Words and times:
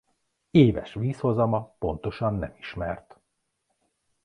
Éves 0.51 0.93
vízhozama 0.93 1.75
pontosan 1.79 2.33
nem 2.33 2.55
ismert. 2.59 3.17